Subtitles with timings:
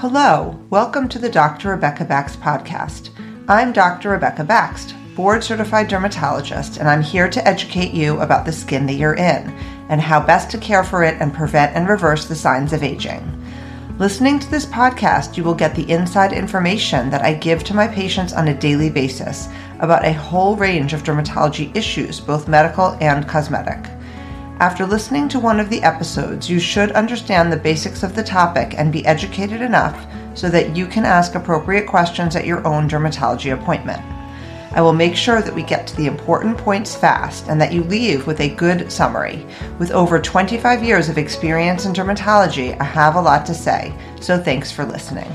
[0.00, 1.70] Hello, welcome to the Dr.
[1.70, 3.08] Rebecca Baxt podcast.
[3.48, 4.10] I'm Dr.
[4.10, 8.96] Rebecca Baxt, board certified dermatologist, and I'm here to educate you about the skin that
[8.96, 9.50] you're in
[9.88, 13.42] and how best to care for it and prevent and reverse the signs of aging.
[13.98, 17.88] Listening to this podcast, you will get the inside information that I give to my
[17.88, 19.48] patients on a daily basis
[19.80, 23.95] about a whole range of dermatology issues, both medical and cosmetic.
[24.58, 28.72] After listening to one of the episodes, you should understand the basics of the topic
[28.78, 33.52] and be educated enough so that you can ask appropriate questions at your own dermatology
[33.52, 34.00] appointment.
[34.72, 37.84] I will make sure that we get to the important points fast and that you
[37.84, 39.46] leave with a good summary.
[39.78, 44.42] With over 25 years of experience in dermatology, I have a lot to say, so
[44.42, 45.30] thanks for listening.